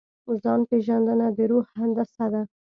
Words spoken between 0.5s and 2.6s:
پېژندنه د روح هندسه ده.